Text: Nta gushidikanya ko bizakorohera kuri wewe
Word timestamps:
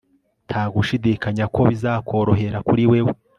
Nta 0.47 0.63
gushidikanya 0.73 1.45
ko 1.53 1.61
bizakorohera 1.69 2.57
kuri 2.67 2.83
wewe 2.91 3.11